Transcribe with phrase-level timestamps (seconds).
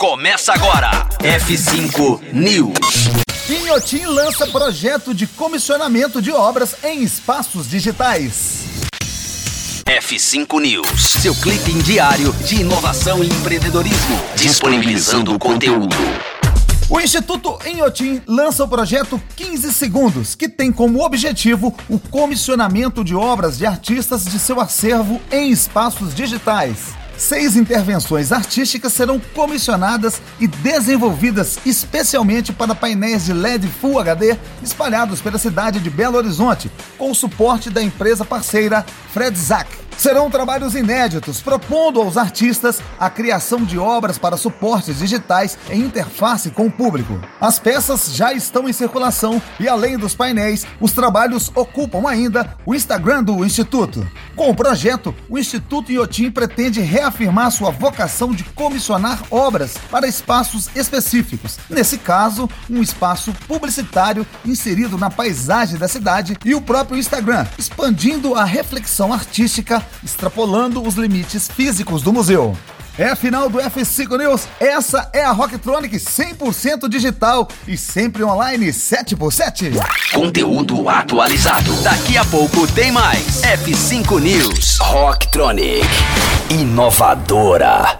[0.00, 1.06] Começa agora.
[1.18, 3.10] F5 News.
[3.50, 8.64] Inhotim lança projeto de comissionamento de obras em espaços digitais.
[9.84, 15.94] F5 News, seu clipe diário de inovação e empreendedorismo, disponibilizando o conteúdo.
[16.88, 23.14] O Instituto Inhotim lança o projeto 15 Segundos, que tem como objetivo o comissionamento de
[23.14, 26.98] obras de artistas de seu acervo em espaços digitais.
[27.20, 35.20] Seis intervenções artísticas serão comissionadas e desenvolvidas especialmente para painéis de LED Full HD espalhados
[35.20, 39.89] pela cidade de Belo Horizonte, com o suporte da empresa parceira Fred Zack.
[39.96, 46.50] Serão trabalhos inéditos, propondo aos artistas a criação de obras para suportes digitais em interface
[46.50, 47.20] com o público.
[47.40, 52.74] As peças já estão em circulação e, além dos painéis, os trabalhos ocupam ainda o
[52.74, 54.06] Instagram do Instituto.
[54.34, 60.68] Com o projeto, o Instituto Iotim pretende reafirmar sua vocação de comissionar obras para espaços
[60.74, 61.58] específicos.
[61.68, 68.34] Nesse caso, um espaço publicitário inserido na paisagem da cidade e o próprio Instagram, expandindo
[68.34, 72.56] a reflexão artística extrapolando os limites físicos do museu.
[72.98, 74.46] É a final do F5 News.
[74.58, 79.70] Essa é a Rocktronic 100% digital e sempre online 7 por 7
[80.12, 81.72] Conteúdo atualizado.
[81.82, 83.42] Daqui a pouco tem mais.
[83.42, 84.78] F5 News.
[84.80, 85.86] Rocktronic.
[86.50, 87.99] Inovadora.